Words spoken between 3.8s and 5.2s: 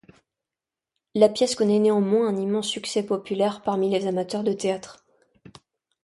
les amateurs de théâtre.